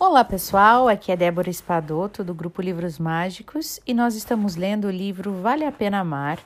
Olá 0.00 0.24
pessoal, 0.24 0.86
aqui 0.86 1.10
é 1.10 1.16
Débora 1.16 1.50
Espadoto 1.50 2.22
do 2.22 2.32
grupo 2.32 2.62
Livros 2.62 3.00
Mágicos 3.00 3.80
e 3.84 3.92
nós 3.92 4.14
estamos 4.14 4.54
lendo 4.54 4.84
o 4.86 4.92
livro 4.92 5.42
Vale 5.42 5.64
a 5.64 5.72
Pena 5.72 5.98
Amar 5.98 6.38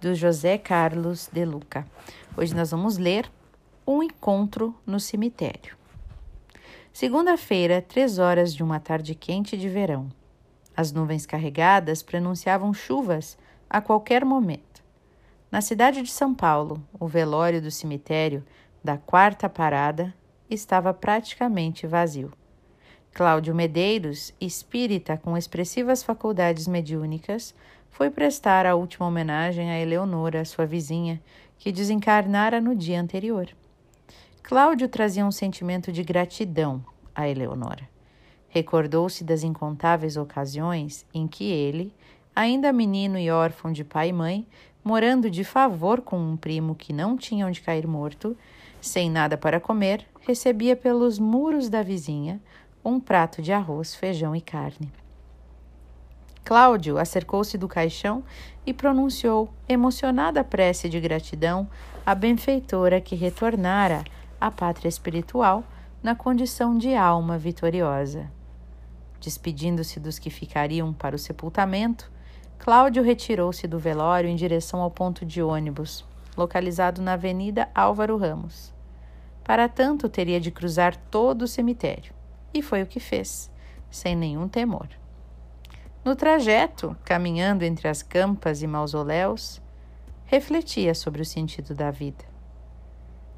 do 0.00 0.12
José 0.12 0.58
Carlos 0.58 1.30
de 1.32 1.44
Luca. 1.44 1.86
Hoje 2.36 2.52
nós 2.52 2.72
vamos 2.72 2.98
ler 2.98 3.30
Um 3.86 4.02
Encontro 4.02 4.74
no 4.84 4.98
Cemitério. 4.98 5.76
Segunda-feira, 6.92 7.80
três 7.80 8.18
horas 8.18 8.52
de 8.52 8.64
uma 8.64 8.80
tarde 8.80 9.14
quente 9.14 9.56
de 9.56 9.68
verão. 9.68 10.08
As 10.76 10.90
nuvens 10.90 11.24
carregadas 11.24 12.02
pronunciavam 12.02 12.74
chuvas 12.74 13.38
a 13.70 13.80
qualquer 13.80 14.24
momento. 14.24 14.82
Na 15.48 15.60
cidade 15.60 16.02
de 16.02 16.10
São 16.10 16.34
Paulo, 16.34 16.82
o 16.98 17.06
velório 17.06 17.62
do 17.62 17.70
cemitério 17.70 18.44
da 18.82 18.98
quarta 18.98 19.48
parada 19.48 20.12
estava 20.50 20.92
praticamente 20.92 21.86
vazio. 21.86 22.32
Cláudio 23.16 23.54
Medeiros, 23.54 24.34
espírita 24.38 25.16
com 25.16 25.38
expressivas 25.38 26.02
faculdades 26.02 26.68
mediúnicas, 26.68 27.54
foi 27.90 28.10
prestar 28.10 28.66
a 28.66 28.74
última 28.74 29.06
homenagem 29.06 29.70
a 29.70 29.80
Eleonora, 29.80 30.44
sua 30.44 30.66
vizinha, 30.66 31.18
que 31.58 31.72
desencarnara 31.72 32.60
no 32.60 32.76
dia 32.76 33.00
anterior. 33.00 33.48
Cláudio 34.42 34.86
trazia 34.86 35.24
um 35.24 35.30
sentimento 35.30 35.90
de 35.90 36.02
gratidão 36.02 36.84
a 37.14 37.26
Eleonora. 37.26 37.88
Recordou-se 38.50 39.24
das 39.24 39.42
incontáveis 39.42 40.18
ocasiões 40.18 41.06
em 41.14 41.26
que 41.26 41.44
ele, 41.44 41.94
ainda 42.34 42.70
menino 42.70 43.18
e 43.18 43.30
órfão 43.30 43.72
de 43.72 43.82
pai 43.82 44.10
e 44.10 44.12
mãe, 44.12 44.46
morando 44.84 45.30
de 45.30 45.42
favor 45.42 46.02
com 46.02 46.18
um 46.18 46.36
primo 46.36 46.74
que 46.74 46.92
não 46.92 47.16
tinha 47.16 47.46
onde 47.46 47.62
cair 47.62 47.86
morto, 47.86 48.36
sem 48.78 49.10
nada 49.10 49.38
para 49.38 49.58
comer, 49.58 50.06
recebia 50.20 50.76
pelos 50.76 51.18
muros 51.18 51.70
da 51.70 51.82
vizinha 51.82 52.38
um 52.86 53.00
prato 53.00 53.42
de 53.42 53.52
arroz, 53.52 53.96
feijão 53.96 54.34
e 54.36 54.40
carne. 54.40 54.92
Cláudio 56.44 56.98
acercou-se 56.98 57.58
do 57.58 57.66
caixão 57.66 58.22
e 58.64 58.72
pronunciou, 58.72 59.50
emocionada 59.68 60.44
prece 60.44 60.88
de 60.88 61.00
gratidão 61.00 61.68
à 62.06 62.14
benfeitora 62.14 63.00
que 63.00 63.16
retornara 63.16 64.04
à 64.40 64.52
pátria 64.52 64.88
espiritual 64.88 65.64
na 66.00 66.14
condição 66.14 66.78
de 66.78 66.94
alma 66.94 67.36
vitoriosa. 67.36 68.30
Despedindo-se 69.20 69.98
dos 69.98 70.20
que 70.20 70.30
ficariam 70.30 70.92
para 70.92 71.16
o 71.16 71.18
sepultamento, 71.18 72.08
Cláudio 72.56 73.02
retirou-se 73.02 73.66
do 73.66 73.80
velório 73.80 74.30
em 74.30 74.36
direção 74.36 74.80
ao 74.80 74.92
ponto 74.92 75.26
de 75.26 75.42
ônibus, 75.42 76.04
localizado 76.36 77.02
na 77.02 77.14
Avenida 77.14 77.68
Álvaro 77.74 78.16
Ramos. 78.16 78.72
Para 79.42 79.68
tanto, 79.68 80.08
teria 80.08 80.40
de 80.40 80.52
cruzar 80.52 80.96
todo 81.10 81.42
o 81.42 81.48
cemitério. 81.48 82.15
E 82.56 82.62
foi 82.62 82.82
o 82.82 82.86
que 82.86 82.98
fez, 82.98 83.50
sem 83.90 84.16
nenhum 84.16 84.48
temor. 84.48 84.88
No 86.02 86.16
trajeto, 86.16 86.96
caminhando 87.04 87.66
entre 87.66 87.86
as 87.86 88.02
campas 88.02 88.62
e 88.62 88.66
mausoléus, 88.66 89.60
refletia 90.24 90.94
sobre 90.94 91.20
o 91.20 91.24
sentido 91.26 91.74
da 91.74 91.90
vida. 91.90 92.24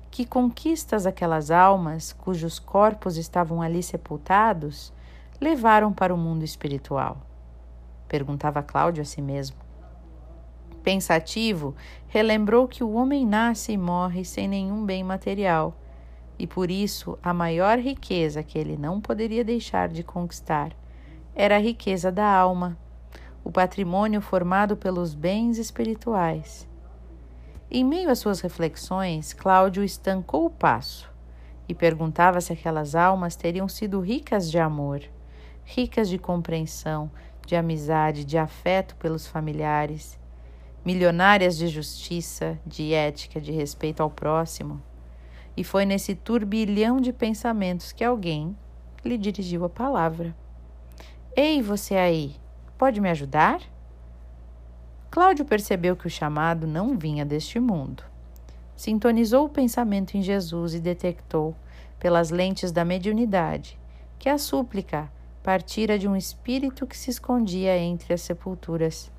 Que 0.09 0.25
conquistas 0.25 1.05
aquelas 1.05 1.51
almas, 1.51 2.13
cujos 2.13 2.61
corpos 2.61 3.17
estavam 3.17 3.61
ali 3.61 3.83
sepultados, 3.83 4.93
levaram 5.41 5.93
para 5.93 6.15
o 6.15 6.17
mundo 6.17 6.45
espiritual? 6.45 7.21
Perguntava 8.07 8.63
Cláudio 8.63 9.03
a 9.03 9.05
si 9.05 9.21
mesmo. 9.21 9.57
Pensativo, 10.85 11.75
relembrou 12.07 12.69
que 12.69 12.85
o 12.85 12.93
homem 12.93 13.27
nasce 13.27 13.73
e 13.73 13.77
morre 13.77 14.25
sem 14.25 14.47
nenhum 14.47 14.87
bem 14.87 15.03
material 15.03 15.75
e 16.39 16.47
por 16.47 16.71
isso 16.71 17.19
a 17.23 17.35
maior 17.35 17.79
riqueza 17.79 18.43
que 18.43 18.59
ele 18.59 18.77
não 18.77 19.01
poderia 19.01 19.45
deixar 19.45 19.89
de 19.89 20.03
conquistar 20.03 20.73
era 21.35 21.57
a 21.57 21.61
riqueza 21.61 22.11
da 22.11 22.27
alma, 22.27 22.77
o 23.45 23.51
patrimônio 23.51 24.21
formado 24.21 24.77
pelos 24.77 25.15
bens 25.15 25.57
espirituais. 25.57 26.69
Em 27.71 27.85
meio 27.85 28.11
às 28.11 28.19
suas 28.19 28.41
reflexões, 28.41 29.33
Cláudio 29.33 29.85
estancou 29.85 30.47
o 30.47 30.51
passo 30.51 31.11
e 31.69 31.75
perguntava 31.75 32.41
se 32.41 32.53
aquelas 32.53 32.95
almas 32.95 33.37
teriam 33.37 33.69
sido 33.69 34.01
ricas 34.01 34.51
de 34.51 34.59
amor, 34.59 35.03
ricas 35.65 36.09
de 36.09 36.19
compreensão, 36.19 37.11
de 37.47 37.55
amizade, 37.55 38.25
de 38.25 38.39
afeto 38.39 38.97
pelos 38.97 39.27
familiares, 39.27 40.19
milionárias 40.85 41.57
de 41.57 41.69
justiça, 41.69 42.59
de 42.65 42.95
ética, 42.95 43.41
de 43.41 43.53
respeito 43.53 44.03
ao 44.03 44.11
próximo. 44.11 44.83
E 45.59 45.65
foi 45.65 45.85
nesse 45.85 46.15
turbilhão 46.15 47.01
de 47.01 47.13
pensamentos 47.13 47.91
que 47.91 48.05
alguém 48.05 48.57
lhe 49.05 49.19
dirigiu 49.19 49.65
a 49.65 49.69
palavra. 49.69 50.33
Ei, 51.35 51.61
você 51.61 51.97
aí, 51.97 52.37
pode 52.79 53.01
me 53.01 53.11
ajudar? 53.11 53.61
Cláudio 55.11 55.45
percebeu 55.45 55.97
que 55.97 56.07
o 56.07 56.11
chamado 56.11 56.65
não 56.65 56.97
vinha 56.97 57.25
deste 57.25 57.59
mundo. 57.59 58.05
Sintonizou 58.77 59.47
o 59.47 59.49
pensamento 59.49 60.17
em 60.17 60.23
Jesus 60.23 60.75
e 60.75 60.79
detectou, 60.79 61.57
pelas 61.99 62.31
lentes 62.31 62.71
da 62.71 62.85
mediunidade, 62.85 63.77
que 64.17 64.29
a 64.29 64.39
súplica 64.39 65.11
partira 65.43 65.99
de 65.99 66.07
um 66.07 66.15
espírito 66.15 66.87
que 66.87 66.97
se 66.97 67.11
escondia 67.11 67.77
entre 67.77 68.15
as 68.15 68.21
sepulturas, 68.21 69.11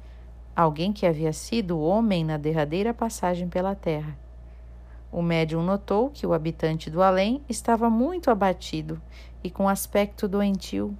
alguém 0.55 0.93
que 0.93 1.05
havia 1.05 1.33
sido 1.33 1.81
homem 1.81 2.23
na 2.23 2.37
derradeira 2.37 2.93
passagem 2.93 3.49
pela 3.49 3.75
terra 3.75 4.17
o 5.11 5.21
médium 5.21 5.63
notou 5.63 6.09
que 6.09 6.25
o 6.25 6.33
habitante 6.33 6.89
do 6.89 7.01
além 7.01 7.41
estava 7.49 7.89
muito 7.89 8.29
abatido 8.29 9.01
e 9.43 9.49
com 9.49 9.67
aspecto 9.67 10.27
doentio. 10.27 10.95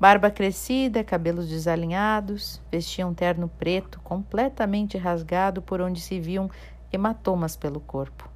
Barba 0.00 0.30
crescida, 0.30 1.04
cabelos 1.04 1.48
desalinhados, 1.48 2.60
vestia 2.70 3.06
um 3.06 3.14
terno 3.14 3.48
preto 3.48 4.00
completamente 4.00 4.98
rasgado 4.98 5.60
por 5.60 5.80
onde 5.80 6.00
se 6.00 6.20
viam 6.20 6.50
hematomas 6.92 7.56
pelo 7.56 7.80
corpo. 7.80 8.28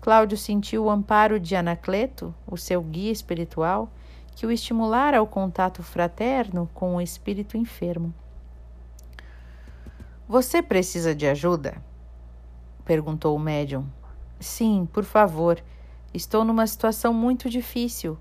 Cláudio 0.00 0.38
sentiu 0.38 0.84
o 0.84 0.90
amparo 0.90 1.38
de 1.38 1.54
Anacleto, 1.54 2.34
o 2.46 2.56
seu 2.56 2.82
guia 2.82 3.12
espiritual, 3.12 3.90
que 4.34 4.46
o 4.46 4.50
estimulara 4.50 5.18
ao 5.18 5.26
contato 5.26 5.82
fraterno 5.82 6.68
com 6.72 6.96
o 6.96 7.00
espírito 7.00 7.58
enfermo. 7.58 8.14
Você 10.26 10.62
precisa 10.62 11.14
de 11.14 11.26
ajuda? 11.26 11.82
perguntou 12.86 13.36
o 13.36 13.38
médium, 13.38 13.86
Sim, 14.40 14.88
por 14.90 15.04
favor. 15.04 15.62
Estou 16.14 16.44
numa 16.44 16.66
situação 16.66 17.12
muito 17.12 17.50
difícil. 17.50 18.18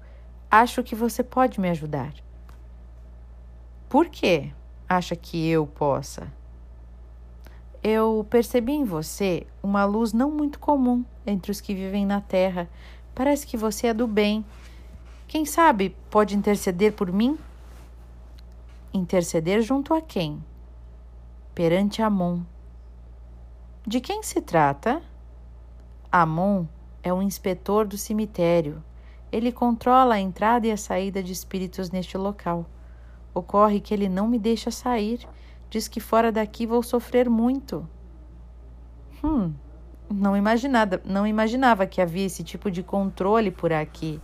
Acho 0.52 0.84
que 0.84 0.94
você 0.94 1.24
pode 1.24 1.59
me 1.59 1.69
ajudar. 1.69 2.13
Por 3.88 4.09
que 4.09 4.52
acha 4.88 5.16
que 5.16 5.47
eu 5.47 5.66
possa? 5.66 6.31
Eu 7.81 8.28
percebi 8.30 8.74
em 8.74 8.84
você 8.84 9.47
uma 9.63 9.85
luz 9.85 10.12
não 10.12 10.30
muito 10.30 10.59
comum 10.59 11.06
entre 11.25 11.52
os 11.52 11.62
que 11.62 11.74
vivem 11.74 12.06
na 12.06 12.19
Terra. 12.19 12.69
Parece 13.16 13.47
que 13.47 13.56
você 13.56 13.88
é 13.88 13.94
do 13.94 14.06
bem. 14.06 14.46
Quem 15.28 15.46
sabe 15.46 15.96
pode 16.09 16.36
interceder 16.36 16.94
por 16.94 17.12
mim? 17.12 17.40
Interceder 18.94 19.62
junto 19.62 19.94
a 19.94 20.01
quem? 20.01 20.44
Perante 21.56 22.01
Amon. 22.01 22.41
De 23.88 24.01
quem 24.01 24.22
se 24.22 24.41
trata? 24.41 25.01
Amon 26.12 26.66
é 27.03 27.14
o 27.14 27.22
inspetor 27.22 27.86
do 27.86 27.97
cemitério. 27.97 28.84
Ele 29.31 29.52
controla 29.52 30.16
a 30.16 30.20
entrada 30.20 30.66
e 30.66 30.72
a 30.72 30.78
saída 30.78 31.22
de 31.22 31.31
espíritos 31.31 31.92
neste 31.92 32.18
local. 32.18 32.66
Ocorre 33.34 33.80
que 33.80 33.94
ele 33.94 34.09
não 34.09 34.28
me 34.28 34.40
deixa 34.40 34.72
sair. 34.72 35.28
Diz 35.69 35.88
que 35.88 36.00
fora 36.00 36.31
daqui 36.31 36.66
vou 36.66 36.81
sofrer 36.81 37.30
muito. 37.30 37.88
Hum, 39.24 39.53
não 40.12 40.36
imaginava, 40.36 41.00
não 41.06 41.28
imaginava 41.28 41.86
que 41.86 42.02
havia 42.02 42.25
esse 42.25 42.44
tipo 42.44 42.72
de 42.72 42.81
controle 42.81 43.52
por 43.52 43.72
aqui. 43.72 44.19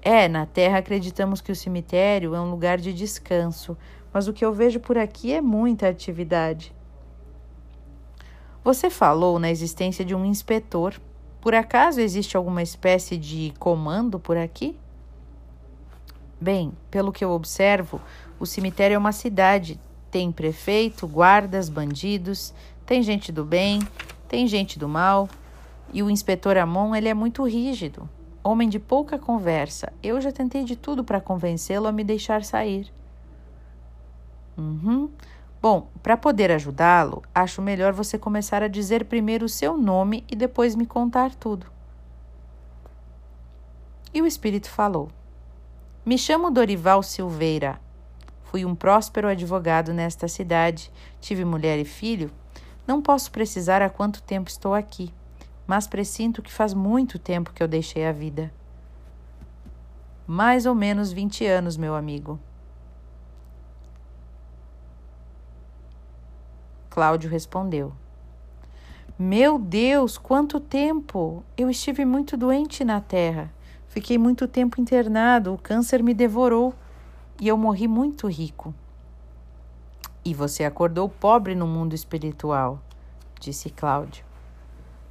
É, 0.00 0.28
na 0.28 0.44
Terra 0.44 0.78
acreditamos 0.78 1.40
que 1.40 1.50
o 1.50 1.56
cemitério 1.56 2.34
é 2.34 2.40
um 2.40 2.50
lugar 2.50 2.78
de 2.78 2.92
descanso, 2.92 3.76
mas 4.12 4.28
o 4.28 4.32
que 4.32 4.44
eu 4.44 4.52
vejo 4.52 4.78
por 4.78 4.98
aqui 4.98 5.32
é 5.32 5.40
muita 5.40 5.88
atividade. 5.88 6.73
Você 8.64 8.88
falou 8.88 9.38
na 9.38 9.50
existência 9.50 10.02
de 10.02 10.14
um 10.14 10.24
inspetor. 10.24 10.98
Por 11.38 11.54
acaso 11.54 12.00
existe 12.00 12.34
alguma 12.34 12.62
espécie 12.62 13.18
de 13.18 13.52
comando 13.58 14.18
por 14.18 14.38
aqui? 14.38 14.74
Bem, 16.40 16.72
pelo 16.90 17.12
que 17.12 17.22
eu 17.22 17.30
observo, 17.30 18.00
o 18.40 18.46
cemitério 18.46 18.94
é 18.94 18.98
uma 18.98 19.12
cidade. 19.12 19.78
Tem 20.10 20.32
prefeito, 20.32 21.06
guardas, 21.06 21.68
bandidos, 21.68 22.54
tem 22.86 23.02
gente 23.02 23.30
do 23.30 23.44
bem, 23.44 23.80
tem 24.28 24.46
gente 24.46 24.78
do 24.78 24.88
mal. 24.88 25.28
E 25.92 26.02
o 26.02 26.08
inspetor 26.08 26.56
Amon, 26.56 26.94
ele 26.94 27.08
é 27.08 27.14
muito 27.14 27.46
rígido, 27.46 28.08
homem 28.42 28.68
de 28.68 28.78
pouca 28.78 29.18
conversa. 29.18 29.92
Eu 30.02 30.22
já 30.22 30.32
tentei 30.32 30.64
de 30.64 30.74
tudo 30.74 31.04
para 31.04 31.20
convencê-lo 31.20 31.86
a 31.86 31.92
me 31.92 32.02
deixar 32.02 32.42
sair. 32.42 32.90
Uhum. 34.56 35.10
Bom, 35.64 35.88
para 36.02 36.14
poder 36.14 36.50
ajudá-lo, 36.50 37.22
acho 37.34 37.62
melhor 37.62 37.94
você 37.94 38.18
começar 38.18 38.62
a 38.62 38.68
dizer 38.68 39.06
primeiro 39.06 39.46
o 39.46 39.48
seu 39.48 39.78
nome 39.78 40.22
e 40.30 40.36
depois 40.36 40.74
me 40.74 40.84
contar 40.84 41.34
tudo. 41.34 41.64
E 44.12 44.20
o 44.20 44.26
espírito 44.26 44.68
falou: 44.68 45.08
Me 46.04 46.18
chamo 46.18 46.50
Dorival 46.50 47.02
Silveira. 47.02 47.80
Fui 48.42 48.62
um 48.66 48.74
próspero 48.74 49.26
advogado 49.26 49.94
nesta 49.94 50.28
cidade. 50.28 50.92
Tive 51.18 51.46
mulher 51.46 51.78
e 51.78 51.84
filho. 51.86 52.30
Não 52.86 53.00
posso 53.00 53.30
precisar 53.30 53.80
há 53.80 53.88
quanto 53.88 54.22
tempo 54.22 54.50
estou 54.50 54.74
aqui, 54.74 55.14
mas 55.66 55.86
presinto 55.86 56.42
que 56.42 56.52
faz 56.52 56.74
muito 56.74 57.18
tempo 57.18 57.54
que 57.54 57.62
eu 57.62 57.66
deixei 57.66 58.06
a 58.06 58.12
vida. 58.12 58.52
Mais 60.26 60.66
ou 60.66 60.74
menos 60.74 61.10
vinte 61.10 61.46
anos, 61.46 61.78
meu 61.78 61.94
amigo. 61.94 62.38
Cláudio 66.94 67.28
respondeu: 67.28 67.92
Meu 69.18 69.58
Deus, 69.58 70.16
quanto 70.16 70.60
tempo! 70.60 71.42
Eu 71.56 71.68
estive 71.68 72.04
muito 72.04 72.36
doente 72.36 72.84
na 72.84 73.00
terra. 73.00 73.52
Fiquei 73.88 74.16
muito 74.16 74.46
tempo 74.46 74.80
internado, 74.80 75.52
o 75.52 75.58
câncer 75.58 76.04
me 76.04 76.14
devorou 76.14 76.72
e 77.40 77.48
eu 77.48 77.56
morri 77.56 77.88
muito 77.88 78.28
rico. 78.28 78.72
E 80.24 80.32
você 80.32 80.62
acordou 80.62 81.08
pobre 81.08 81.56
no 81.56 81.66
mundo 81.66 81.96
espiritual, 81.96 82.80
disse 83.40 83.70
Cláudio. 83.70 84.24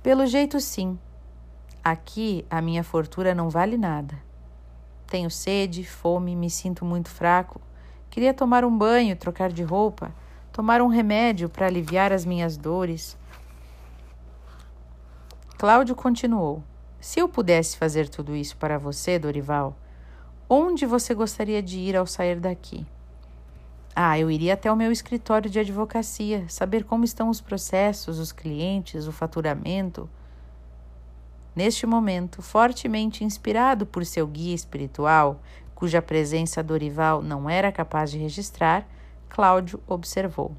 Pelo 0.02 0.26
jeito, 0.26 0.62
sim. 0.62 0.98
Aqui 1.84 2.46
a 2.50 2.62
minha 2.62 2.82
fortuna 2.86 3.36
não 3.36 3.50
vale 3.50 3.78
nada. 3.78 4.18
Tenho 5.06 5.30
sede, 5.30 5.84
fome, 5.84 6.34
me 6.34 6.50
sinto 6.50 6.86
muito 6.86 7.10
fraco. 7.10 7.60
Queria 8.10 8.34
tomar 8.34 8.64
um 8.64 8.72
banho, 8.72 9.18
trocar 9.18 9.52
de 9.52 9.64
roupa 9.64 10.14
tomar 10.54 10.84
um 10.84 10.88
remédio 10.88 11.50
para 11.50 11.66
aliviar 11.66 12.14
as 12.14 12.24
minhas 12.24 12.56
dores. 12.56 13.18
Cláudio 15.58 15.96
continuou: 15.96 16.64
Se 17.02 17.20
eu 17.20 17.28
pudesse 17.28 17.76
fazer 17.76 18.08
tudo 18.08 18.36
isso 18.36 18.56
para 18.56 18.78
você, 18.78 19.18
Dorival, 19.18 19.76
onde 20.48 20.86
você 20.86 21.16
gostaria 21.16 21.62
de 21.62 21.80
ir 21.80 21.98
ao 21.98 22.06
sair 22.06 22.40
daqui? 22.40 22.86
Ah, 23.96 24.18
eu 24.18 24.30
iria 24.30 24.54
até 24.54 24.72
o 24.72 24.76
meu 24.76 24.92
escritório 24.92 25.50
de 25.50 25.60
advocacia, 25.60 26.46
saber 26.48 26.84
como 26.84 27.04
estão 27.04 27.30
os 27.30 27.42
processos, 27.42 28.20
os 28.20 28.32
clientes, 28.32 29.08
o 29.08 29.12
faturamento. 29.12 30.10
Neste 31.56 31.86
momento, 31.86 32.42
fortemente 32.42 33.24
inspirado 33.24 33.86
por 33.86 34.04
seu 34.04 34.26
guia 34.26 34.56
espiritual, 34.56 35.40
cuja 35.76 36.02
presença 36.02 36.64
Dorival 36.64 37.22
não 37.22 37.48
era 37.48 37.72
capaz 37.72 38.10
de 38.10 38.18
registrar, 38.18 38.88
Cláudio 39.34 39.82
observou. 39.88 40.52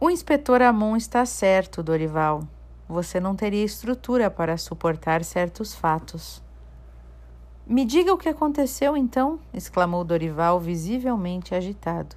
O 0.00 0.10
inspetor 0.10 0.60
Amon 0.60 0.96
está 0.96 1.24
certo, 1.24 1.80
Dorival. 1.80 2.42
Você 2.88 3.20
não 3.20 3.36
teria 3.36 3.64
estrutura 3.64 4.28
para 4.28 4.56
suportar 4.56 5.22
certos 5.22 5.72
fatos. 5.72 6.42
Me 7.64 7.84
diga 7.84 8.12
o 8.12 8.18
que 8.18 8.28
aconteceu 8.28 8.96
então, 8.96 9.38
exclamou 9.54 10.02
Dorival, 10.02 10.58
visivelmente 10.58 11.54
agitado. 11.54 12.16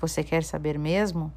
Você 0.00 0.24
quer 0.24 0.42
saber 0.42 0.76
mesmo? 0.76 1.32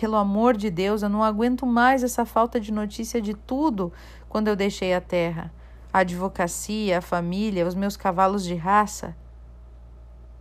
Pelo 0.00 0.16
amor 0.16 0.56
de 0.56 0.70
Deus, 0.70 1.02
eu 1.02 1.10
não 1.10 1.22
aguento 1.22 1.66
mais 1.66 2.02
essa 2.02 2.24
falta 2.24 2.58
de 2.58 2.72
notícia 2.72 3.20
de 3.20 3.34
tudo 3.34 3.92
quando 4.26 4.48
eu 4.48 4.56
deixei 4.56 4.94
a 4.94 5.02
terra. 5.02 5.52
A 5.92 5.98
advocacia, 5.98 6.96
a 6.96 7.02
família, 7.02 7.66
os 7.66 7.74
meus 7.74 7.94
cavalos 7.94 8.42
de 8.42 8.54
raça. 8.54 9.14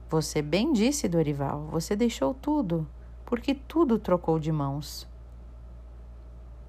Você 0.09 0.41
bem 0.41 0.71
disse, 0.71 1.09
Dorival, 1.09 1.67
você 1.69 1.93
deixou 1.93 2.33
tudo, 2.33 2.87
porque 3.25 3.53
tudo 3.53 3.99
trocou 3.99 4.39
de 4.39 4.51
mãos. 4.53 5.05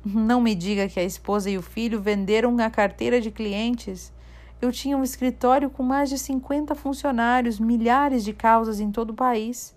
Não 0.05 0.41
me 0.41 0.57
diga 0.57 0.89
que 0.89 0.99
a 0.99 1.05
esposa 1.05 1.49
e 1.49 1.57
o 1.57 1.63
filho 1.63 2.01
venderam 2.01 2.57
a 2.59 2.69
carteira 2.69 3.21
de 3.21 3.31
clientes. 3.31 4.13
Eu 4.61 4.73
tinha 4.73 4.97
um 4.97 5.05
escritório 5.05 5.71
com 5.71 5.85
mais 5.85 6.09
de 6.09 6.19
50 6.19 6.75
funcionários, 6.75 7.61
milhares 7.61 8.25
de 8.25 8.33
causas 8.33 8.81
em 8.81 8.91
todo 8.91 9.11
o 9.11 9.15
país. 9.15 9.77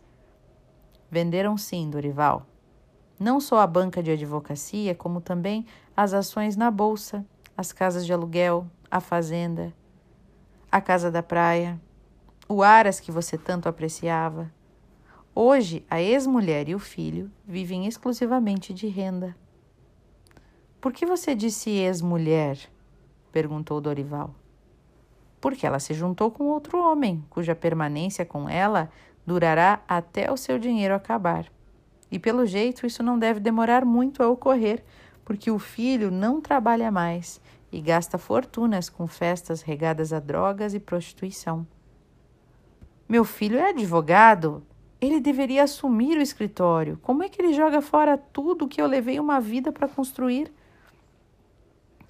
Venderam 1.10 1.56
sim, 1.56 1.88
Dorival. 1.88 2.48
Não 3.19 3.40
só 3.40 3.60
a 3.60 3.68
banca 3.68 4.02
de 4.02 4.10
advocacia, 4.10 4.96
como 4.96 5.22
também 5.22 5.68
as 5.96 6.14
ações 6.14 6.56
na 6.56 6.72
bolsa, 6.72 7.24
as 7.56 7.72
casas 7.72 8.07
de 8.07 8.14
aluguel, 8.14 8.66
a 8.90 9.00
fazenda, 9.00 9.72
a 10.72 10.81
casa 10.81 11.12
da 11.12 11.22
praia, 11.22 11.80
o 12.51 12.62
Aras 12.62 13.00
que 13.00 13.13
você 13.13 13.38
tanto 13.38 13.69
apreciava. 13.69 14.51
Hoje, 15.33 15.86
a 15.89 16.01
ex-mulher 16.01 16.68
e 16.68 16.75
o 16.75 16.80
filho 16.80 17.31
vivem 17.48 17.88
exclusivamente 17.88 18.74
de 18.74 18.88
renda. 18.88 19.33
Por 20.81 20.92
que 20.92 21.06
você 21.06 21.33
disse 21.33 21.69
ex-mulher? 21.69 22.57
perguntou 23.31 23.80
Dorival. 23.80 24.36
Porque 25.39 25.65
ela 25.65 25.80
se 25.80 25.94
juntou 25.94 26.30
com 26.30 26.50
outro 26.50 26.77
homem, 26.77 27.24
cuja 27.30 27.56
permanência 27.56 28.25
com 28.25 28.50
ela 28.50 28.92
durará 29.25 29.81
até 29.88 30.30
o 30.30 30.36
seu 30.36 30.59
dinheiro 30.59 30.94
acabar. 30.94 31.45
E 32.12 32.19
pelo 32.19 32.45
jeito, 32.45 32.86
isso 32.86 33.01
não 33.01 33.18
deve 33.18 33.39
demorar 33.39 33.86
muito 33.86 34.21
a 34.21 34.27
ocorrer, 34.27 34.83
porque 35.24 35.50
o 35.50 35.57
filho 35.57 36.12
não 36.12 36.42
trabalha 36.42 36.92
mais 36.92 37.39
e 37.71 37.80
gasta 37.80 38.18
fortunas 38.18 38.89
com 38.89 39.07
festas 39.07 39.62
regadas 39.62 40.12
a 40.12 40.19
drogas 40.19 40.74
e 40.74 40.81
prostituição. 40.81 41.65
Meu 43.12 43.25
filho 43.25 43.60
é 43.60 43.72
advogado. 43.72 44.63
Ele 45.02 45.19
deveria 45.19 45.63
assumir 45.63 46.18
o 46.18 46.22
escritório. 46.22 46.98
Como 47.02 47.22
é 47.22 47.28
que 47.28 47.42
ele 47.42 47.54
joga 47.54 47.81
fora 47.81 48.18
tudo 48.18 48.69
que 48.69 48.81
eu 48.81 48.88
levei 48.88 49.19
uma 49.19 49.38
vida 49.42 49.69
para 49.69 49.86
construir? 49.86 50.50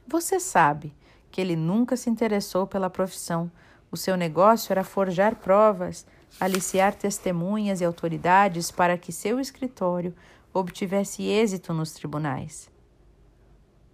Você 0.07 0.39
sabe 0.39 0.93
que 1.31 1.41
ele 1.41 1.55
nunca 1.55 1.97
se 1.97 2.07
interessou 2.07 2.67
pela 2.67 2.87
profissão. 2.87 3.51
O 3.89 3.97
seu 3.97 4.15
negócio 4.15 4.71
era 4.71 4.83
forjar 4.83 5.37
provas, 5.37 6.05
aliciar 6.39 6.93
testemunhas 6.93 7.81
e 7.81 7.85
autoridades 7.85 8.69
para 8.69 8.95
que 8.95 9.11
seu 9.11 9.39
escritório 9.39 10.13
obtivesse 10.53 11.23
êxito 11.23 11.73
nos 11.73 11.93
tribunais. 11.93 12.69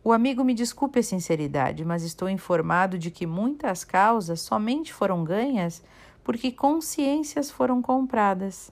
O 0.03 0.11
amigo 0.11 0.43
me 0.43 0.53
desculpe 0.53 0.99
a 0.99 1.03
sinceridade, 1.03 1.85
mas 1.85 2.03
estou 2.03 2.29
informado 2.29 2.99
de 2.99 3.09
que 3.09 3.25
muitas 3.25 3.85
causas 3.85 4.41
somente 4.41 4.91
foram 4.91 5.23
ganhas 5.23 5.81
porque 6.27 6.51
consciências 6.51 7.49
foram 7.49 7.81
compradas. 7.81 8.69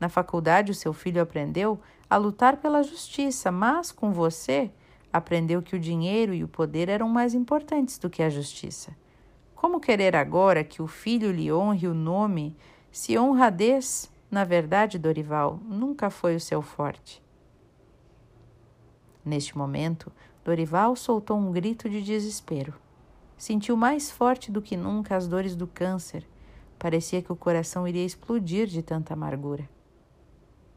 Na 0.00 0.08
faculdade, 0.08 0.72
o 0.72 0.74
seu 0.74 0.92
filho 0.92 1.22
aprendeu 1.22 1.78
a 2.10 2.16
lutar 2.16 2.56
pela 2.56 2.82
justiça, 2.82 3.52
mas 3.52 3.92
com 3.92 4.10
você 4.12 4.72
aprendeu 5.12 5.62
que 5.62 5.76
o 5.76 5.78
dinheiro 5.78 6.34
e 6.34 6.42
o 6.42 6.48
poder 6.48 6.88
eram 6.88 7.08
mais 7.08 7.32
importantes 7.32 7.96
do 7.96 8.10
que 8.10 8.24
a 8.24 8.28
justiça. 8.28 8.90
Como 9.54 9.78
querer 9.78 10.16
agora 10.16 10.64
que 10.64 10.82
o 10.82 10.88
filho 10.88 11.30
lhe 11.30 11.52
honre 11.52 11.86
o 11.86 11.94
nome, 11.94 12.56
se 12.90 13.16
honradez, 13.16 14.10
na 14.28 14.42
verdade, 14.42 14.98
Dorival, 14.98 15.60
nunca 15.62 16.10
foi 16.10 16.34
o 16.34 16.40
seu 16.40 16.60
forte? 16.60 17.22
Neste 19.24 19.56
momento, 19.56 20.10
Dorival 20.44 20.96
soltou 20.96 21.38
um 21.38 21.52
grito 21.52 21.88
de 21.88 22.02
desespero. 22.02 22.74
Sentiu 23.36 23.76
mais 23.76 24.10
forte 24.10 24.50
do 24.50 24.60
que 24.60 24.76
nunca 24.76 25.14
as 25.14 25.28
dores 25.28 25.54
do 25.54 25.68
câncer 25.68 26.26
Parecia 26.80 27.20
que 27.20 27.30
o 27.30 27.36
coração 27.36 27.86
iria 27.86 28.06
explodir 28.06 28.66
de 28.66 28.82
tanta 28.82 29.12
amargura. 29.12 29.68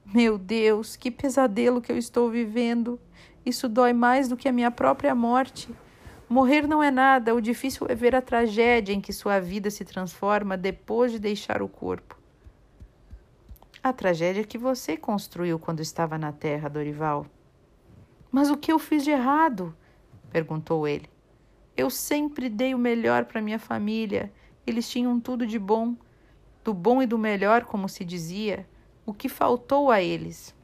Meu 0.05 0.37
Deus, 0.37 0.97
que 0.97 1.09
pesadelo 1.09 1.81
que 1.81 1.93
eu 1.93 1.97
estou 1.97 2.29
vivendo! 2.29 2.99
Isso 3.45 3.69
dói 3.69 3.93
mais 3.93 4.27
do 4.27 4.35
que 4.35 4.49
a 4.49 4.51
minha 4.51 4.69
própria 4.69 5.15
morte. 5.15 5.73
Morrer 6.27 6.67
não 6.67 6.83
é 6.83 6.91
nada, 6.91 7.33
o 7.33 7.39
difícil 7.39 7.87
é 7.89 7.95
ver 7.95 8.17
a 8.17 8.21
tragédia 8.21 8.91
em 8.93 8.99
que 8.99 9.13
sua 9.13 9.39
vida 9.39 9.69
se 9.69 9.85
transforma 9.85 10.57
depois 10.57 11.13
de 11.13 11.19
deixar 11.19 11.61
o 11.61 11.69
corpo. 11.69 12.19
A 13.81 13.93
tragédia 13.93 14.43
que 14.43 14.57
você 14.57 14.97
construiu 14.97 15.57
quando 15.57 15.79
estava 15.79 16.17
na 16.17 16.33
terra, 16.33 16.67
Dorival. 16.67 17.25
Mas 18.29 18.49
o 18.49 18.57
que 18.57 18.73
eu 18.73 18.77
fiz 18.77 19.05
de 19.05 19.11
errado? 19.11 19.73
perguntou 20.29 20.85
ele. 20.85 21.09
Eu 21.77 21.89
sempre 21.89 22.49
dei 22.49 22.75
o 22.75 22.77
melhor 22.77 23.23
para 23.23 23.41
minha 23.41 23.59
família 23.59 24.29
eles 24.65 24.89
tinham 24.89 25.19
tudo 25.19 25.45
de 25.45 25.59
bom, 25.59 25.95
do 26.63 26.73
bom 26.73 27.01
e 27.01 27.05
do 27.05 27.17
melhor, 27.17 27.65
como 27.65 27.89
se 27.89 28.05
dizia. 28.05 28.67
O 29.05 29.13
que 29.13 29.27
faltou 29.27 29.91
a 29.91 30.01
eles? 30.01 30.55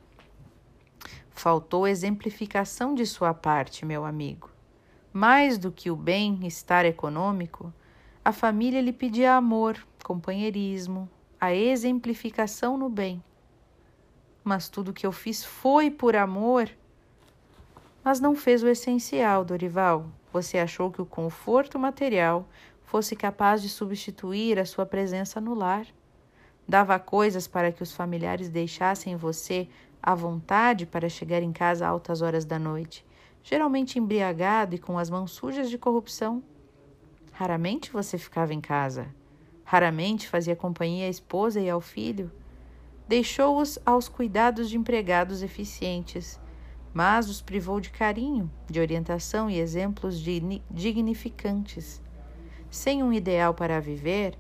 Faltou 1.30 1.88
exemplificação 1.88 2.96
de 2.96 3.06
sua 3.06 3.34
parte, 3.34 3.86
meu 3.86 4.06
amigo. 4.06 4.50
Mais 5.12 5.58
do 5.58 5.72
que 5.72 5.92
o 5.92 5.96
bem-estar 5.96 6.86
econômico, 6.86 7.74
a 8.24 8.32
família 8.32 8.82
lhe 8.82 8.94
pedia 8.94 9.34
amor, 9.34 9.78
companheirismo, 10.04 11.10
a 11.40 11.54
exemplificação 11.54 12.78
no 12.78 12.90
bem. 12.90 13.24
Mas 14.44 14.70
tudo 14.70 14.94
que 14.94 15.06
eu 15.06 15.12
fiz 15.12 15.44
foi 15.44 15.90
por 15.90 16.16
amor. 16.16 16.70
Mas 18.04 18.20
não 18.20 18.36
fez 18.36 18.64
o 18.64 18.68
essencial, 18.68 19.44
Dorival. 19.44 20.06
Você 20.32 20.58
achou 20.58 20.92
que 20.92 21.02
o 21.02 21.06
conforto 21.06 21.80
material 21.80 22.48
fosse 22.90 23.16
capaz 23.16 23.62
de 23.62 23.70
substituir 23.70 24.58
a 24.58 24.66
sua 24.66 24.84
presença 24.84 25.40
no 25.40 25.54
lar. 25.54 25.86
Dava 26.68 26.98
coisas 26.98 27.48
para 27.48 27.72
que 27.72 27.84
os 27.84 27.94
familiares 27.94 28.50
deixassem 28.50 29.16
você 29.16 29.70
à 30.02 30.16
vontade 30.16 30.88
para 30.88 31.08
chegar 31.08 31.44
em 31.44 31.52
casa 31.52 31.86
a 31.86 31.90
altas 31.90 32.24
horas 32.24 32.46
da 32.46 32.58
noite, 32.58 33.06
geralmente 33.44 34.00
embriagado 34.00 34.74
e 34.74 34.80
com 34.80 34.98
as 34.98 35.08
mãos 35.08 35.30
sujas 35.30 35.70
de 35.70 35.78
corrupção. 35.78 36.42
Raramente 37.32 37.92
você 37.92 38.18
ficava 38.18 38.56
em 38.56 38.62
casa. 38.62 39.14
Raramente 39.64 40.28
fazia 40.28 40.56
companhia 40.56 41.06
à 41.06 41.10
esposa 41.10 41.62
e 41.62 41.70
ao 41.70 41.80
filho. 41.80 42.32
Deixou-os 43.08 43.78
aos 43.86 44.10
cuidados 44.10 44.68
de 44.68 44.78
empregados 44.78 45.44
eficientes, 45.44 46.40
mas 46.92 47.30
os 47.30 47.40
privou 47.40 47.80
de 47.80 47.92
carinho, 47.92 48.50
de 48.68 48.80
orientação 48.80 49.48
e 49.48 49.60
exemplos 49.60 50.20
dignificantes. 50.72 52.02
Sem 52.72 53.02
um 53.02 53.12
ideal 53.12 53.54
para 53.54 53.80
viver, 53.80 54.38